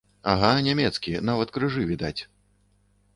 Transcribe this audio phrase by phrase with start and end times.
[0.31, 2.21] Ага, нямецкі, нават крыжы відаць.